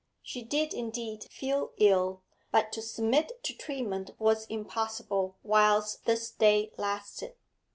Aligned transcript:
She 0.23 0.41
did 0.41 0.73
indeed 0.73 1.25
feel 1.25 1.73
ill, 1.77 2.23
but 2.51 2.71
to 2.71 2.81
submit 2.81 3.43
to 3.43 3.53
treatment 3.55 4.15
was 4.17 4.47
impossible 4.47 5.35
whilst 5.43 6.05
this 6.05 6.31
day 6.31 6.73
lasted. 6.75 7.35